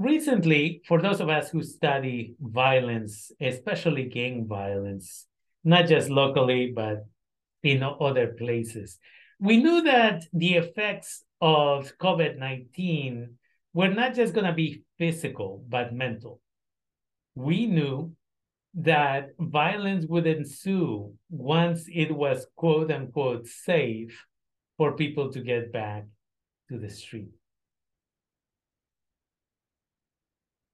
recently, 0.00 0.82
for 0.88 1.00
those 1.00 1.20
of 1.20 1.28
us 1.28 1.50
who 1.50 1.62
study 1.62 2.34
violence, 2.40 3.30
especially 3.40 4.04
gang 4.04 4.46
violence, 4.46 5.26
not 5.62 5.86
just 5.86 6.08
locally, 6.08 6.72
but 6.74 7.04
in 7.62 7.82
other 7.82 8.28
places, 8.28 8.98
we 9.38 9.58
knew 9.58 9.82
that 9.82 10.24
the 10.32 10.54
effects 10.54 11.22
of 11.40 11.92
COVID 11.98 12.38
19 12.38 13.36
were 13.74 13.88
not 13.88 14.14
just 14.14 14.34
going 14.34 14.46
to 14.46 14.52
be 14.52 14.82
physical, 14.98 15.64
but 15.68 15.94
mental. 15.94 16.40
We 17.34 17.66
knew 17.66 18.12
that 18.74 19.30
violence 19.38 20.06
would 20.06 20.26
ensue 20.26 21.14
once 21.28 21.84
it 21.92 22.10
was 22.10 22.46
quote 22.56 22.90
unquote 22.90 23.46
safe 23.46 24.26
for 24.76 24.96
people 24.96 25.30
to 25.32 25.40
get 25.40 25.72
back 25.72 26.04
to 26.68 26.78
the 26.78 26.88
street. 26.88 27.39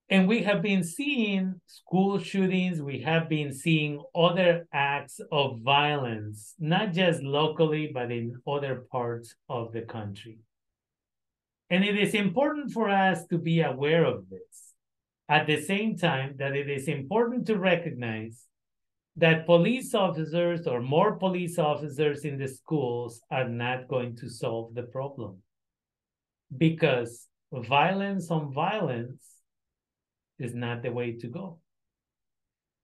And 0.08 0.28
we 0.28 0.44
have 0.44 0.62
been 0.62 0.84
seeing 0.84 1.60
school 1.66 2.20
shootings, 2.20 2.80
we 2.80 3.00
have 3.00 3.28
been 3.28 3.52
seeing 3.52 4.00
other 4.14 4.68
acts 4.72 5.20
of 5.32 5.60
violence, 5.62 6.54
not 6.60 6.92
just 6.92 7.22
locally, 7.22 7.90
but 7.92 8.12
in 8.12 8.40
other 8.46 8.84
parts 8.92 9.34
of 9.48 9.72
the 9.72 9.82
country. 9.82 10.38
And 11.70 11.84
it 11.84 11.98
is 11.98 12.14
important 12.14 12.70
for 12.70 12.88
us 12.88 13.26
to 13.26 13.38
be 13.38 13.62
aware 13.62 14.04
of 14.04 14.28
this. 14.30 14.74
At 15.28 15.48
the 15.48 15.60
same 15.60 15.96
time, 15.96 16.36
that 16.38 16.54
it 16.54 16.70
is 16.70 16.86
important 16.86 17.46
to 17.46 17.58
recognize 17.58 18.44
that 19.16 19.46
police 19.46 19.92
officers 19.92 20.68
or 20.68 20.80
more 20.80 21.16
police 21.16 21.58
officers 21.58 22.24
in 22.24 22.38
the 22.38 22.46
schools 22.46 23.20
are 23.32 23.48
not 23.48 23.88
going 23.88 24.14
to 24.18 24.28
solve 24.28 24.74
the 24.74 24.84
problem. 24.84 25.38
Because 26.56 27.26
violence 27.52 28.30
on 28.30 28.52
violence 28.52 29.35
is 30.38 30.54
not 30.54 30.82
the 30.82 30.92
way 30.92 31.12
to 31.12 31.28
go. 31.28 31.58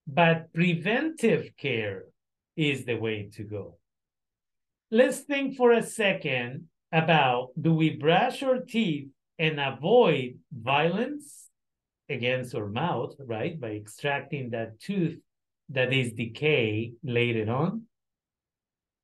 But 0.06 0.52
preventive 0.52 1.50
care 1.56 2.04
is 2.56 2.84
the 2.84 2.96
way 2.96 3.30
to 3.34 3.44
go. 3.44 3.78
Let's 4.90 5.20
think 5.20 5.56
for 5.56 5.72
a 5.72 5.82
second 5.82 6.68
about 6.92 7.50
do 7.60 7.72
we 7.72 7.96
brush 7.96 8.42
our 8.42 8.58
teeth 8.58 9.08
and 9.38 9.58
avoid 9.58 10.38
violence 10.52 11.48
against 12.08 12.54
our 12.54 12.68
mouth, 12.68 13.14
right? 13.18 13.58
By 13.58 13.70
extracting 13.70 14.50
that 14.50 14.80
tooth 14.80 15.18
that 15.70 15.92
is 15.92 16.12
decay 16.12 16.92
later 17.02 17.50
on, 17.50 17.82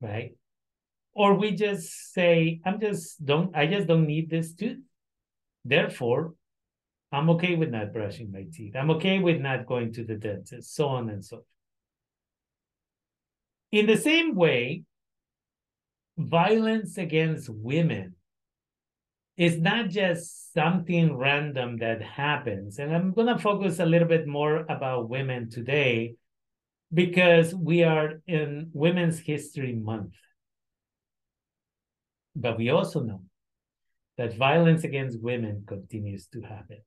right? 0.01 0.35
Or 1.13 1.33
we 1.33 1.51
just 1.51 2.13
say, 2.13 2.61
I'm 2.63 2.79
just 2.79 3.23
don't 3.25 3.55
I 3.55 3.65
just 3.65 3.87
don't 3.87 4.05
need 4.05 4.29
this 4.29 4.53
tooth. 4.53 4.79
Therefore, 5.65 6.35
I'm 7.11 7.29
okay 7.31 7.55
with 7.55 7.69
not 7.69 7.91
brushing 7.93 8.31
my 8.31 8.45
teeth. 8.51 8.75
I'm 8.75 8.91
okay 8.91 9.19
with 9.19 9.39
not 9.39 9.65
going 9.65 9.93
to 9.93 10.03
the 10.03 10.15
dentist, 10.15 10.75
so 10.75 10.87
on 10.89 11.09
and 11.09 11.23
so 11.23 11.37
forth. 11.37 11.45
In 13.71 13.87
the 13.87 13.97
same 13.97 14.35
way, 14.35 14.83
violence 16.17 16.97
against 16.97 17.49
women 17.49 18.15
is 19.37 19.57
not 19.57 19.89
just 19.89 20.53
something 20.53 21.15
random 21.15 21.77
that 21.77 22.01
happens. 22.01 22.77
And 22.77 22.93
I'm 22.93 23.13
going 23.13 23.27
to 23.27 23.39
focus 23.39 23.79
a 23.79 23.85
little 23.85 24.07
bit 24.07 24.27
more 24.27 24.65
about 24.67 25.09
women 25.09 25.49
today 25.49 26.15
because 26.93 27.55
we 27.55 27.83
are 27.83 28.21
in 28.27 28.69
Women's 28.73 29.19
History 29.19 29.73
Month. 29.73 30.15
But 32.35 32.57
we 32.57 32.69
also 32.69 33.01
know 33.01 33.21
that 34.17 34.35
violence 34.35 34.83
against 34.83 35.21
women 35.21 35.63
continues 35.65 36.27
to 36.33 36.41
happen. 36.41 36.79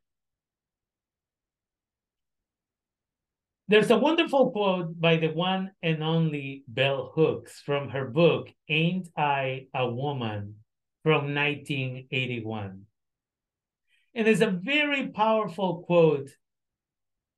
There's 3.73 3.91
a 3.91 3.97
wonderful 3.97 4.51
quote 4.51 5.01
by 5.01 5.17
the 5.17 5.29
one 5.29 5.71
and 5.83 6.03
only 6.03 6.63
Bell 6.69 7.11
Hooks 7.15 7.63
from 7.65 7.89
her 7.89 8.05
book, 8.05 8.51
Ain't 8.69 9.09
I 9.17 9.69
a 9.75 9.91
Woman, 9.91 10.57
from 11.03 11.35
1981. 11.35 12.83
And 14.15 14.29
it's 14.29 14.43
a 14.43 14.51
very 14.51 15.09
powerful 15.09 15.85
quote 15.87 16.29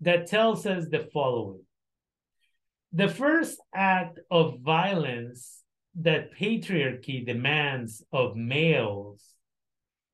that 0.00 0.26
tells 0.26 0.66
us 0.66 0.88
the 0.88 1.08
following 1.14 1.62
The 2.92 3.06
first 3.06 3.60
act 3.72 4.18
of 4.28 4.58
violence 4.58 5.62
that 6.00 6.36
patriarchy 6.36 7.24
demands 7.24 8.02
of 8.12 8.34
males 8.34 9.22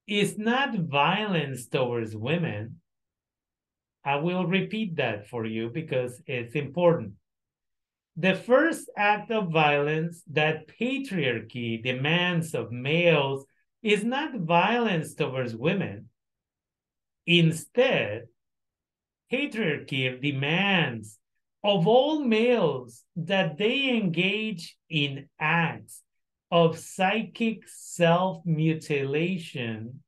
is 0.07 0.37
not 0.37 0.75
violence 0.75 1.67
towards 1.67 2.15
women 2.15 2.83
I 4.05 4.17
will 4.17 4.47
repeat 4.47 4.97
that 4.97 5.29
for 5.29 5.45
you 5.45 5.69
because 5.69 6.23
it's 6.27 6.55
important. 6.55 7.15
The 8.17 8.35
first 8.35 8.91
act 8.97 9.31
of 9.31 9.53
violence 9.53 10.23
that 10.31 10.69
patriarchy 10.69 11.83
demands 11.83 12.55
of 12.55 12.73
males 12.73 13.47
is 13.83 14.05
not 14.05 14.35
violence 14.41 15.15
towards 15.15 15.55
women. 15.55 16.09
Instead, 17.27 18.27
patriarchy 19.33 20.21
demands 20.21 21.19
of 21.63 21.87
all 21.87 22.25
males 22.25 23.05
that 23.17 23.59
they 23.59 23.91
engage 23.91 24.77
in 24.89 25.29
acts 25.39 26.03
of 26.51 26.79
psychic 26.79 27.69
self 27.69 28.45
mutilation. 28.45 30.03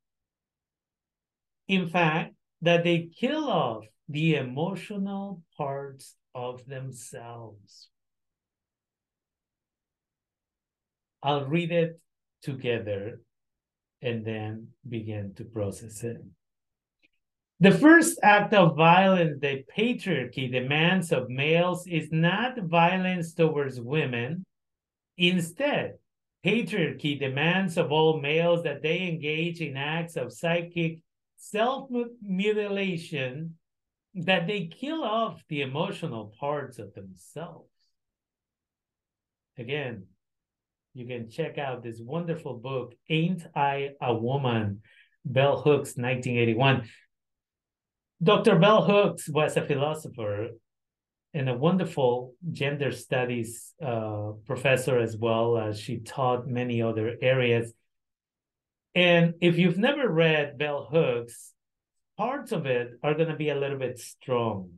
In 1.69 1.89
fact, 1.89 2.35
that 2.63 2.85
they 2.85 3.11
kill 3.19 3.51
off 3.51 3.85
the 4.09 4.37
emotional 4.37 5.43
parts 5.57 6.15
of 6.35 6.65
themselves. 6.67 7.89
I'll 11.23 11.45
read 11.47 11.71
it 11.71 12.01
together 12.43 13.21
and 14.01 14.25
then 14.25 14.69
begin 14.89 15.35
to 15.37 15.45
process 15.45 16.03
it. 16.03 16.17
The 17.61 17.71
first 17.71 18.19
act 18.25 18.55
of 18.55 18.77
violence 18.77 19.39
that 19.41 19.69
patriarchy 19.69 20.51
demands 20.51 21.13
of 21.13 21.29
males 21.29 21.87
is 21.87 22.09
not 22.11 22.59
violence 22.59 23.35
towards 23.35 23.81
women. 23.81 24.45
Instead, 25.17 25.95
patriarchy 26.45 27.19
demands 27.21 27.77
of 27.77 27.93
all 27.93 28.21
males 28.21 28.65
that 28.65 28.83
they 28.83 29.03
engage 29.03 29.61
in 29.61 29.77
acts 29.77 30.17
of 30.17 30.33
psychic 30.33 30.99
self 31.43 31.91
mutilation 32.23 33.57
that 34.15 34.47
they 34.47 34.67
kill 34.67 35.03
off 35.03 35.43
the 35.49 35.63
emotional 35.63 36.33
parts 36.39 36.79
of 36.79 36.95
themselves. 36.95 37.69
Again, 39.59 40.05
you 40.95 41.07
can 41.07 41.29
check 41.31 41.59
out 41.59 41.83
this 41.83 42.01
wonderful 42.01 42.55
book, 42.59 42.95
Ain't 43.09 43.45
I 43.57 43.91
a 44.01 44.15
Woman? 44.15 44.83
Bell 45.25 45.57
Hooks, 45.57 45.97
1981. 45.97 46.89
Dr. 48.23 48.59
Bell 48.59 48.83
Hooks 48.83 49.29
was 49.29 49.57
a 49.57 49.63
philosopher 49.63 50.49
and 51.35 51.49
a 51.49 51.55
wonderful 51.55 52.35
gender 52.53 52.93
studies 52.93 53.75
uh, 53.85 54.33
professor 54.47 54.99
as 54.99 55.17
well 55.17 55.57
as 55.59 55.81
she 55.81 55.99
taught 55.99 56.47
many 56.47 56.83
other 56.83 57.17
areas. 57.21 57.73
And 58.95 59.35
if 59.41 59.59
you've 59.59 59.79
never 59.79 60.09
read 60.09 60.59
Bell 60.59 60.89
Hooks, 60.91 61.53
parts 62.17 62.53
of 62.53 62.67
it 62.67 62.91
are 63.03 63.15
going 63.15 63.29
to 63.29 63.37
be 63.37 63.49
a 63.49 63.59
little 63.59 63.79
bit 63.79 63.99
strong 63.99 64.71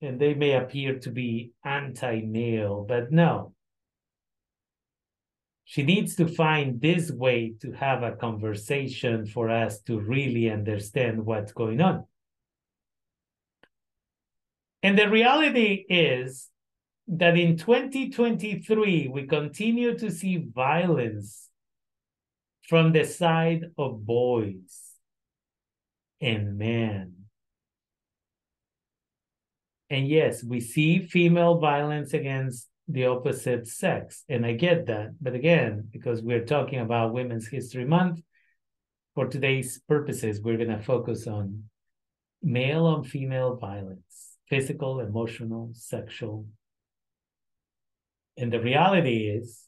and 0.00 0.20
they 0.20 0.34
may 0.34 0.52
appear 0.52 0.98
to 1.00 1.10
be 1.10 1.52
anti 1.64 2.20
male, 2.22 2.84
but 2.88 3.10
no. 3.10 3.52
She 5.64 5.82
needs 5.82 6.16
to 6.16 6.26
find 6.26 6.80
this 6.80 7.10
way 7.10 7.54
to 7.60 7.72
have 7.72 8.02
a 8.02 8.16
conversation 8.16 9.26
for 9.26 9.50
us 9.50 9.80
to 9.82 10.00
really 10.00 10.50
understand 10.50 11.26
what's 11.26 11.52
going 11.52 11.82
on. 11.82 12.06
And 14.82 14.98
the 14.98 15.10
reality 15.10 15.84
is 15.88 16.48
that 17.08 17.36
in 17.36 17.58
2023, 17.58 19.08
we 19.08 19.26
continue 19.26 19.98
to 19.98 20.10
see 20.10 20.46
violence 20.54 21.47
from 22.68 22.92
the 22.92 23.04
side 23.04 23.64
of 23.76 24.04
boys 24.04 24.92
and 26.20 26.58
men. 26.58 27.14
And 29.90 30.06
yes, 30.06 30.44
we 30.44 30.60
see 30.60 31.00
female 31.00 31.58
violence 31.58 32.12
against 32.12 32.68
the 32.86 33.06
opposite 33.06 33.66
sex. 33.66 34.24
And 34.28 34.44
I 34.44 34.52
get 34.52 34.86
that. 34.86 35.14
But 35.20 35.34
again, 35.34 35.88
because 35.90 36.22
we're 36.22 36.44
talking 36.44 36.80
about 36.80 37.14
Women's 37.14 37.48
History 37.48 37.86
Month, 37.86 38.20
for 39.14 39.26
today's 39.26 39.80
purposes, 39.88 40.40
we're 40.40 40.58
going 40.58 40.68
to 40.68 40.78
focus 40.78 41.26
on 41.26 41.64
male 42.42 42.86
on 42.86 43.02
female 43.02 43.56
violence 43.56 44.36
physical, 44.48 45.00
emotional, 45.00 45.70
sexual. 45.74 46.46
And 48.38 48.52
the 48.52 48.60
reality 48.60 49.26
is 49.26 49.67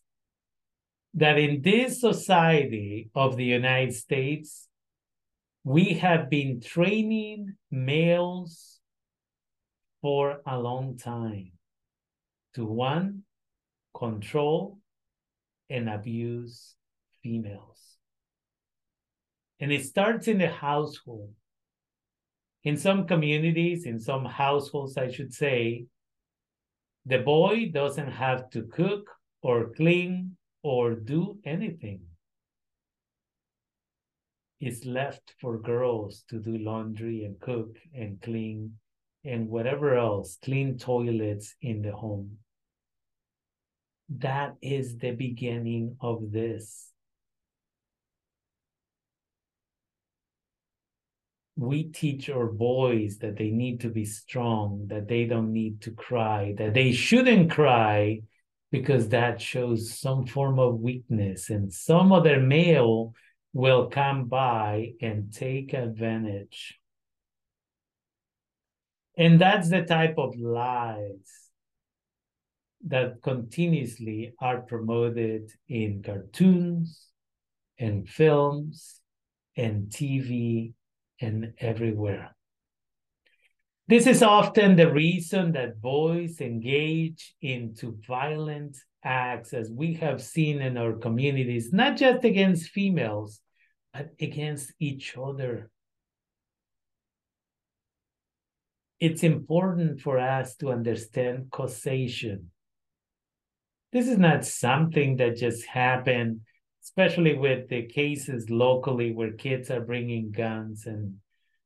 that 1.15 1.39
in 1.39 1.63
this 1.63 2.01
society 2.01 3.11
of 3.15 3.37
the 3.37 3.45
United 3.45 3.95
States, 3.95 4.69
we 5.65 5.95
have 5.95 6.31
been 6.31 6.61
training 6.61 7.57
males 7.71 8.79
for 10.01 10.41
a 10.47 10.59
long 10.59 10.97
time 10.97 11.53
to 12.55 12.65
one, 12.65 13.23
control 13.95 14.79
and 15.69 15.89
abuse 15.89 16.77
females. 17.23 17.97
And 19.61 19.73
it 19.73 19.85
starts 19.85 20.27
in 20.27 20.39
the 20.39 20.49
household. 20.49 21.35
In 22.65 22.77
some 22.77 23.07
communities, 23.07 23.85
in 23.85 23.99
some 23.99 24.25
households, 24.25 24.97
I 24.97 25.11
should 25.11 25.33
say, 25.33 25.87
the 27.07 27.19
boy 27.19 27.71
doesn't 27.73 28.11
have 28.11 28.51
to 28.51 28.63
cook 28.63 29.11
or 29.43 29.71
clean 29.71 30.37
or 30.63 30.95
do 30.95 31.39
anything. 31.45 32.01
It's 34.61 34.85
left 34.85 35.35
for 35.41 35.59
girls 35.59 36.25
to 36.29 36.39
do 36.39 36.59
laundry 36.59 37.25
and 37.25 37.41
cook 37.41 37.79
and 37.95 38.21
clean 38.21 38.75
and 39.25 39.49
whatever 39.49 39.97
else, 39.97 40.39
clean 40.43 40.79
toilets 40.79 41.55
in 41.63 41.83
the 41.83 41.93
home. 41.93 42.39
That 44.19 44.57
is 44.61 44.99
the 44.99 45.13
beginning 45.13 45.97
of 46.01 46.33
this. 46.33 46.89
We 51.57 51.85
teach 51.85 52.31
our 52.31 52.47
boys 52.47 53.19
that 53.19 53.37
they 53.37 53.51
need 53.51 53.81
to 53.81 53.91
be 53.91 54.05
strong, 54.05 54.87
that 54.89 55.09
they 55.09 55.27
don't 55.27 55.53
need 55.53 55.83
to 55.83 55.91
cry, 55.91 56.55
that 56.59 56.75
they 56.75 56.93
shouldn't 56.93 57.51
cry 57.51 58.23
because 58.71 59.09
that 59.09 59.41
shows 59.41 59.99
some 59.99 60.27
form 60.27 60.59
of 60.59 60.81
weakness, 60.81 61.51
and 61.51 61.73
some 61.73 62.13
other 62.13 62.41
male 62.41 63.15
will 63.53 63.89
come 63.89 64.27
by 64.27 64.93
and 65.01 65.33
take 65.33 65.73
advantage 65.73 66.81
and 69.21 69.39
that's 69.39 69.69
the 69.69 69.83
type 69.83 70.15
of 70.17 70.35
lies 70.39 71.51
that 72.87 73.21
continuously 73.23 74.33
are 74.41 74.63
promoted 74.63 75.53
in 75.69 76.03
cartoons 76.03 77.09
and 77.79 78.09
films 78.09 79.01
and 79.59 79.91
TV 79.91 80.73
and 81.21 81.53
everywhere. 81.59 82.35
This 83.91 84.07
is 84.07 84.23
often 84.23 84.77
the 84.77 84.91
reason 84.91 85.53
that 85.53 85.83
boys 85.83 86.41
engage 86.41 87.35
into 87.43 87.99
violent 88.07 88.77
acts, 89.03 89.53
as 89.53 89.69
we 89.71 89.95
have 89.95 90.23
seen 90.23 90.63
in 90.63 90.79
our 90.79 90.93
communities, 90.93 91.73
not 91.73 91.97
just 91.97 92.25
against 92.25 92.71
females, 92.71 93.41
but 93.93 94.11
against 94.21 94.73
each 94.79 95.17
other. 95.19 95.71
it's 99.01 99.23
important 99.23 100.01
for 100.01 100.19
us 100.19 100.55
to 100.57 100.71
understand 100.71 101.51
causation. 101.51 102.51
This 103.93 104.07
is 104.07 104.19
not 104.19 104.45
something 104.45 105.17
that 105.17 105.39
just 105.39 105.67
happened, 105.67 106.43
especially 106.85 107.37
with 107.37 107.69
the 107.69 107.87
cases 107.87 108.51
locally 108.51 109.13
where 109.13 109.33
kids 109.33 109.71
are 109.71 109.81
bringing 109.81 110.31
guns 110.31 110.87
and 110.87 111.17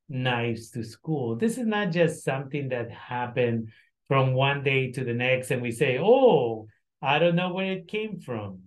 knives 0.09 0.71
to 0.71 0.83
school. 0.83 1.35
This 1.35 1.57
is 1.57 1.65
not 1.65 1.91
just 1.91 2.23
something 2.23 2.69
that 2.69 2.91
happened 2.91 3.69
from 4.07 4.33
one 4.33 4.63
day 4.63 4.91
to 4.91 5.03
the 5.03 5.13
next 5.13 5.51
and 5.51 5.61
we 5.61 5.71
say, 5.71 5.97
oh, 5.99 6.67
I 7.01 7.19
don't 7.19 7.35
know 7.35 7.53
where 7.53 7.73
it 7.73 7.87
came 7.87 8.19
from. 8.19 8.61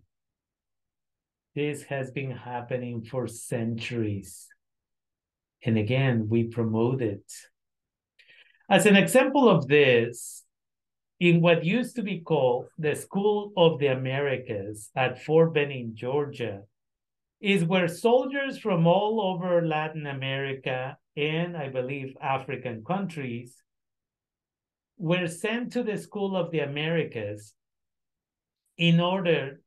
This 1.54 1.82
has 1.84 2.10
been 2.10 2.30
happening 2.30 3.02
for 3.04 3.26
centuries. 3.26 4.48
And 5.64 5.76
again, 5.76 6.28
we 6.28 6.44
promote 6.44 7.02
it 7.02 7.24
as 8.70 8.84
an 8.84 8.96
example 8.96 9.48
of 9.48 9.66
this, 9.66 10.44
in 11.20 11.40
what 11.40 11.64
used 11.64 11.96
to 11.96 12.02
be 12.02 12.20
called 12.20 12.66
the 12.78 12.94
School 12.94 13.52
of 13.56 13.78
the 13.78 13.88
Americas 13.88 14.90
at 14.94 15.24
Fort 15.24 15.54
Benning, 15.54 15.92
Georgia, 15.94 16.62
is 17.40 17.64
where 17.64 17.88
soldiers 17.88 18.58
from 18.58 18.86
all 18.86 19.20
over 19.20 19.64
Latin 19.66 20.06
America 20.06 20.96
and 21.16 21.56
I 21.56 21.68
believe 21.68 22.16
African 22.20 22.84
countries 22.84 23.62
were 24.96 25.28
sent 25.28 25.72
to 25.72 25.82
the 25.82 25.96
School 25.96 26.36
of 26.36 26.50
the 26.50 26.60
Americas 26.60 27.54
in 28.76 29.00
order 29.00 29.60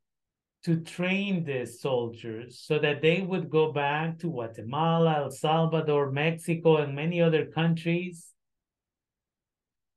to 0.64 0.80
train 0.80 1.44
the 1.44 1.66
soldiers 1.66 2.60
so 2.64 2.78
that 2.78 3.02
they 3.02 3.20
would 3.20 3.50
go 3.50 3.72
back 3.72 4.18
to 4.18 4.30
Guatemala, 4.30 5.22
El 5.22 5.30
Salvador, 5.30 6.10
Mexico, 6.10 6.76
and 6.76 6.94
many 6.94 7.20
other 7.20 7.46
countries 7.46 8.32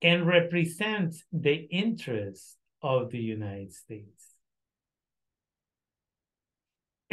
and 0.01 0.25
represent 0.25 1.16
the 1.31 1.68
interests 1.71 2.57
of 2.81 3.12
the 3.12 3.19
United 3.19 3.74
States. 3.74 4.35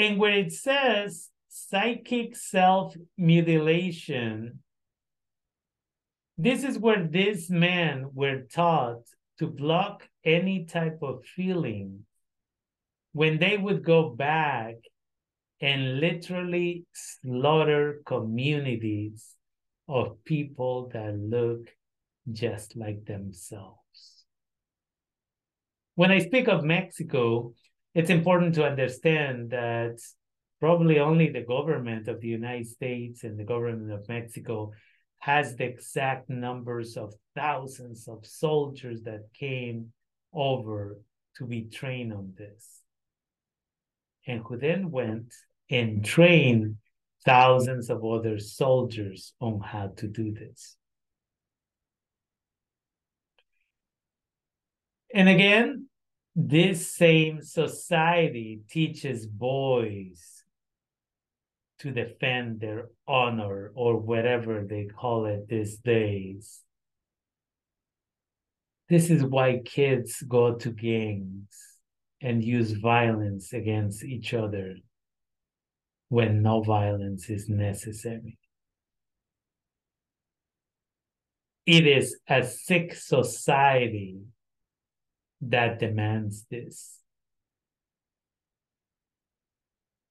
And 0.02 0.18
where 0.18 0.32
it 0.32 0.52
says 0.52 1.30
psychic 1.48 2.34
self 2.34 2.92
mutilation, 3.16 4.58
this 6.36 6.64
is 6.64 6.76
where 6.76 7.06
these 7.06 7.48
men 7.48 8.10
were 8.12 8.40
taught 8.52 9.04
to 9.38 9.46
block 9.46 10.08
any 10.24 10.64
type 10.64 10.98
of 11.02 11.24
feeling 11.24 12.04
when 13.12 13.38
they 13.38 13.56
would 13.56 13.84
go 13.84 14.10
back 14.10 14.74
and 15.60 16.00
literally 16.00 16.84
slaughter 16.92 18.02
communities 18.04 19.36
of 19.86 20.24
people 20.24 20.90
that 20.92 21.16
look 21.16 21.68
just 22.32 22.74
like 22.74 23.04
themselves. 23.04 24.24
When 25.94 26.10
I 26.10 26.18
speak 26.18 26.48
of 26.48 26.64
Mexico, 26.64 27.54
it's 27.94 28.10
important 28.10 28.54
to 28.54 28.64
understand 28.64 29.50
that 29.50 29.98
probably 30.60 30.98
only 30.98 31.28
the 31.30 31.42
government 31.42 32.08
of 32.08 32.20
the 32.20 32.28
United 32.28 32.66
States 32.66 33.24
and 33.24 33.38
the 33.38 33.44
government 33.44 33.92
of 33.92 34.08
Mexico 34.08 34.72
has 35.18 35.56
the 35.56 35.64
exact 35.64 36.28
numbers 36.30 36.96
of 36.96 37.14
thousands 37.34 38.08
of 38.08 38.24
soldiers 38.26 39.02
that 39.02 39.26
came 39.38 39.92
over 40.32 40.98
to 41.36 41.46
be 41.46 41.62
trained 41.62 42.12
on 42.12 42.32
this. 42.36 42.80
And 44.26 44.42
who 44.44 44.56
then 44.56 44.90
went 44.90 45.34
and 45.70 46.04
trained 46.04 46.76
thousands 47.24 47.90
of 47.90 48.04
other 48.04 48.38
soldiers 48.38 49.32
on 49.40 49.60
how 49.60 49.92
to 49.96 50.08
do 50.08 50.32
this. 50.32 50.76
And 55.14 55.28
again, 55.28 55.88
this 56.34 56.94
same 56.94 57.42
society 57.42 58.60
teaches 58.70 59.26
boys 59.26 60.42
to 61.80 61.90
defend 61.90 62.60
their 62.60 62.88
honor 63.06 63.72
or 63.74 63.98
whatever 63.98 64.64
they 64.64 64.86
call 64.86 65.26
it 65.26 65.48
these 65.48 65.76
days. 65.78 66.60
This 68.88 69.10
is 69.10 69.24
why 69.24 69.60
kids 69.64 70.22
go 70.22 70.54
to 70.54 70.70
gangs 70.70 71.48
and 72.20 72.42
use 72.42 72.72
violence 72.72 73.52
against 73.52 74.04
each 74.04 74.32
other 74.32 74.76
when 76.08 76.42
no 76.42 76.62
violence 76.62 77.28
is 77.28 77.48
necessary. 77.48 78.38
It 81.66 81.86
is 81.86 82.18
a 82.28 82.44
sick 82.44 82.94
society 82.94 84.20
that 85.42 85.80
demands 85.80 86.46
this. 86.50 86.98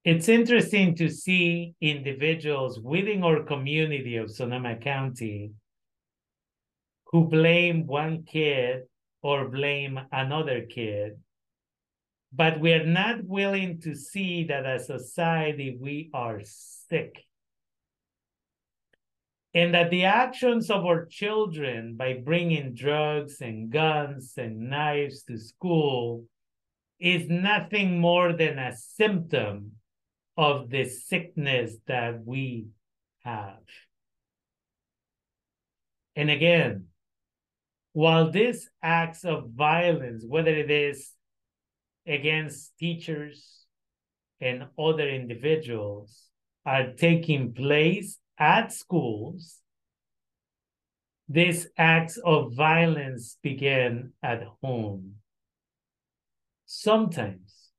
It's 0.04 0.28
interesting 0.28 0.96
to 0.96 1.10
see 1.10 1.76
individuals 1.80 2.80
within 2.80 3.24
our 3.24 3.44
community 3.44 4.18
of 4.18 4.32
Sonoma 4.32 4.76
County 4.78 5.52
who 7.06 7.28
blame 7.28 7.86
one 7.86 8.24
kid 8.24 8.84
or 9.22 9.48
blame 9.48 10.00
another 10.12 10.66
kid, 10.66 11.20
but 12.34 12.60
we're 12.60 12.86
not 12.86 13.24
willing 13.24 13.80
to 13.82 13.94
see 13.94 14.46
that 14.46 14.66
as 14.66 14.90
a 14.90 14.98
society 14.98 15.78
we 15.80 16.10
are 16.14 16.42
sick 16.44 17.24
and 19.54 19.74
that 19.74 19.90
the 19.90 20.06
actions 20.06 20.70
of 20.70 20.86
our 20.86 21.06
children 21.06 21.96
by 21.96 22.14
bringing 22.14 22.74
drugs 22.74 23.42
and 23.42 23.70
guns 23.70 24.34
and 24.38 24.70
knives 24.70 25.24
to 25.24 25.38
school 25.38 26.26
is 27.00 27.28
nothing 27.28 28.00
more 28.00 28.32
than 28.32 28.58
a 28.60 28.76
symptom 28.76 29.72
of 30.38 30.70
the 30.70 30.86
sickness 30.86 31.76
that 31.88 32.26
we 32.26 32.68
have. 33.24 33.60
And 36.16 36.30
again, 36.30 36.86
while 37.94 38.32
these 38.32 38.70
acts 38.82 39.26
of 39.26 39.50
violence, 39.50 40.24
whether 40.26 40.52
it 40.52 40.72
is 40.72 41.12
against 42.08 42.78
teachers 42.78 43.66
and 44.40 44.68
other 44.80 45.10
individuals, 45.10 46.30
are 46.66 46.94
taking 46.94 47.54
place 47.54 48.18
at 48.38 48.72
schools, 48.72 49.58
these 51.30 51.68
acts 51.78 52.18
of 52.18 52.54
violence 52.54 53.38
begin 53.42 54.14
at 54.22 54.44
home. 54.62 55.16
Sometimes 56.66 57.70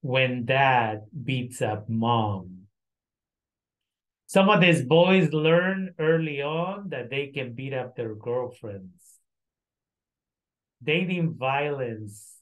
when 0.00 0.44
dad 0.44 1.02
beats 1.24 1.60
up 1.62 1.88
mom. 1.88 2.66
Some 4.26 4.48
of 4.48 4.60
these 4.60 4.82
boys 4.82 5.32
learn 5.32 5.94
early 5.98 6.42
on 6.42 6.90
that 6.90 7.10
they 7.10 7.28
can 7.28 7.54
beat 7.54 7.72
up 7.72 7.96
their 7.96 8.14
girlfriends. 8.14 9.18
Dating 10.82 11.34
violence 11.34 12.36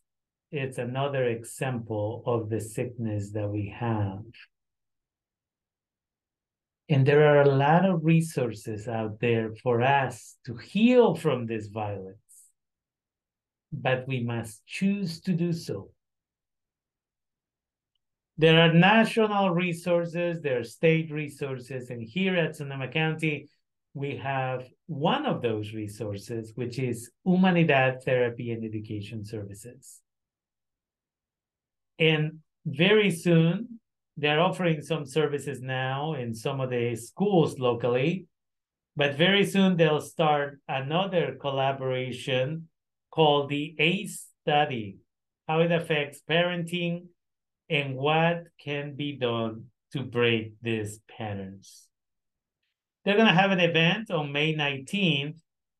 it's 0.57 0.79
another 0.79 1.25
example 1.25 2.23
of 2.27 2.49
the 2.49 2.61
sickness 2.61 3.33
that 3.33 3.49
we 3.49 3.75
have. 3.77 4.23
And 6.89 7.07
there 7.07 7.27
are 7.27 7.43
a 7.43 7.49
lot 7.49 7.87
of 7.87 8.05
resources 8.05 8.89
out 8.89 9.19
there 9.21 9.55
for 9.63 9.81
us 9.81 10.37
to 10.45 10.57
heal 10.57 11.15
from 11.15 11.47
this 11.47 11.69
violence. 11.69 12.19
But 13.73 14.07
we 14.07 14.23
must 14.23 14.67
choose 14.67 15.21
to 15.23 15.33
do 15.33 15.53
so. 15.53 15.91
There 18.37 18.61
are 18.61 18.73
national 18.73 19.51
resources, 19.51 20.41
there 20.41 20.59
are 20.59 20.65
state 20.65 21.11
resources, 21.11 21.91
and 21.91 22.03
here 22.03 22.37
at 22.37 22.57
Sonoma 22.57 22.89
County, 22.89 23.49
we 23.95 24.17
have 24.17 24.65
one 24.87 25.25
of 25.25 25.41
those 25.41 25.73
resources, 25.73 26.53
which 26.57 26.81
is 26.81 27.11
Humanidad 27.25 28.03
Therapy 28.03 28.51
and 28.51 28.65
Education 28.65 29.25
Services. 29.25 30.01
And 32.01 32.41
very 32.67 33.13
soon, 33.13 33.79
they're 34.17 34.41
offering 34.41 34.81
some 34.81 35.07
services 35.07 35.61
now 35.61 36.15
in 36.15 36.35
some 36.35 36.61
of 36.61 36.71
the 36.71 36.97
schools 36.97 37.59
locally, 37.59 38.27
but 38.97 39.17
very 39.17 39.45
soon 39.45 39.77
they'll 39.77 40.01
start 40.01 40.61
another 40.69 41.37
collaboration 41.41 42.69
called 43.11 43.49
the 43.49 43.75
ACE 43.79 44.29
study, 44.43 44.99
how 45.49 45.61
it 45.61 45.73
affects 45.73 46.21
parenting 46.29 47.07
and 47.69 47.97
what 47.97 48.45
can 48.63 48.95
be 48.95 49.17
done 49.17 49.65
to 49.93 50.03
break 50.03 50.53
these 50.63 51.01
patterns. 51.09 51.89
They're 53.05 53.17
going 53.17 53.29
to 53.29 53.35
have 53.35 53.51
an 53.51 53.61
event 53.61 54.11
on 54.11 54.33
May 54.33 54.55
19th 54.55 55.37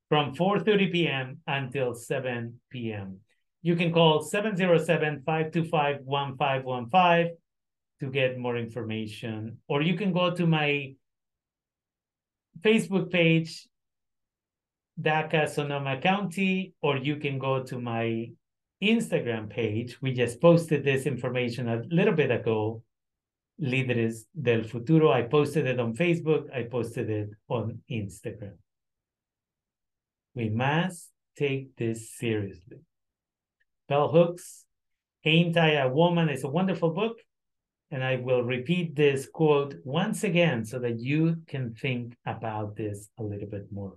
from 0.09 0.35
4.30 0.35 0.93
p.m. 0.93 1.39
until 1.47 1.95
7 1.95 2.61
p.m. 2.71 3.21
You 3.63 3.77
can 3.77 3.93
call 3.93 4.29
707-525-1515 4.31 7.31
to 8.05 8.11
get 8.11 8.39
more 8.39 8.57
information. 8.57 9.59
Or 9.69 9.83
you 9.83 9.95
can 9.97 10.13
go 10.13 10.35
to 10.35 10.47
my 10.47 10.95
Facebook 12.61 13.11
page, 13.11 13.67
DACA 15.01 15.49
Sonoma 15.49 16.01
County, 16.01 16.75
or 16.83 16.97
you 16.99 17.17
can 17.17 17.39
go 17.39 17.63
to 17.63 17.81
my 17.81 18.31
Instagram 18.83 19.49
page. 19.51 20.01
We 20.01 20.13
just 20.13 20.41
posted 20.41 20.85
this 20.85 21.07
information 21.07 21.69
a 21.69 21.83
little 21.89 22.15
bit 22.15 22.31
ago, 22.31 22.83
Líderes 23.61 24.25
del 24.41 24.65
Futuro. 24.65 25.11
I 25.11 25.23
posted 25.23 25.67
it 25.67 25.81
on 25.81 25.95
Facebook. 25.95 26.53
I 26.55 26.65
posted 26.65 27.11
it 27.11 27.31
on 27.49 27.81
Instagram. 27.91 28.57
We 30.35 30.49
must 30.49 31.11
take 31.37 31.77
this 31.77 32.11
seriously. 32.17 32.79
Bell 33.89 34.09
Hooks, 34.09 34.65
Ain't 35.25 35.57
I 35.57 35.73
a 35.73 35.89
Woman 35.89 36.29
is 36.29 36.45
a 36.45 36.49
wonderful 36.49 36.91
book. 36.91 37.17
And 37.91 38.03
I 38.03 38.17
will 38.17 38.43
repeat 38.43 38.97
this 38.97 39.27
quote 39.27 39.77
once 39.85 40.25
again 40.25 40.65
so 40.65 40.79
that 40.81 40.99
you 40.99 41.43
can 41.47 41.75
think 41.75 42.17
about 42.27 42.77
this 42.77 43.09
a 43.19 43.23
little 43.23 43.49
bit 43.49 43.67
more. 43.71 43.97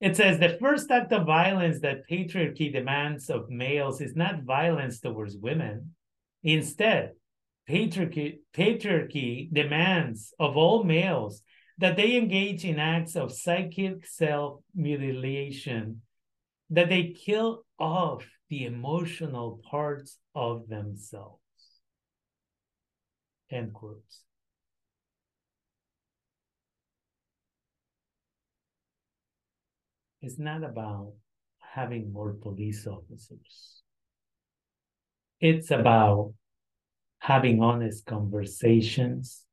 It 0.00 0.16
says 0.16 0.38
the 0.38 0.56
first 0.60 0.90
act 0.90 1.12
of 1.12 1.26
violence 1.26 1.80
that 1.80 2.08
patriarchy 2.10 2.72
demands 2.72 3.30
of 3.30 3.48
males 3.48 4.00
is 4.00 4.16
not 4.16 4.42
violence 4.42 4.98
towards 4.98 5.36
women. 5.36 5.94
Instead, 6.42 7.12
patriarchy, 7.68 8.38
patriarchy 8.52 9.52
demands 9.52 10.34
of 10.40 10.56
all 10.56 10.82
males 10.82 11.42
that 11.78 11.96
they 11.96 12.16
engage 12.16 12.64
in 12.64 12.78
acts 12.78 13.14
of 13.14 13.32
psychic 13.32 14.06
self 14.06 14.60
mutilation 14.74 16.02
that 16.70 16.88
they 16.88 17.08
kill 17.08 17.64
off 17.78 18.26
the 18.48 18.64
emotional 18.64 19.60
parts 19.70 20.18
of 20.34 20.68
themselves. 20.68 21.38
End 23.52 23.74
quotes. 23.74 24.22
It's 30.22 30.38
not 30.38 30.64
about 30.64 31.12
having 31.58 32.12
more 32.12 32.32
police 32.32 32.86
officers. 32.86 33.82
It's 35.38 35.70
about 35.70 36.32
having 37.18 37.62
honest 37.62 38.06
conversations 38.06 39.44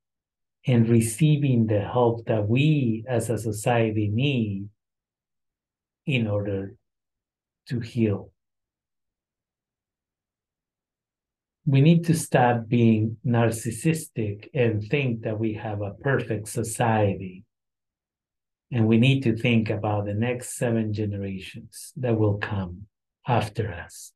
and 0.65 0.87
receiving 0.87 1.67
the 1.67 1.81
help 1.81 2.25
that 2.27 2.47
we 2.47 3.03
as 3.07 3.29
a 3.29 3.37
society 3.37 4.07
need 4.07 4.69
in 6.05 6.27
order 6.27 6.75
to 7.67 7.79
heal. 7.79 8.31
We 11.69 11.81
need 11.81 12.05
to 12.05 12.15
stop 12.15 12.67
being 12.67 13.17
narcissistic 13.23 14.49
and 14.55 14.81
think 14.81 15.21
that 15.21 15.37
we 15.37 15.53
have 15.53 15.83
a 15.83 15.93
perfect 15.93 16.47
society. 16.47 17.43
And 18.71 18.87
we 18.87 18.97
need 18.97 19.21
to 19.25 19.37
think 19.37 19.69
about 19.69 20.05
the 20.05 20.15
next 20.15 20.57
seven 20.57 20.93
generations 20.93 21.93
that 21.97 22.17
will 22.17 22.39
come 22.39 22.87
after 23.27 23.71
us. 23.71 24.13